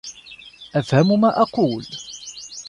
افهم 0.75 1.11
ما 1.21 1.41
أقول. 1.43 1.85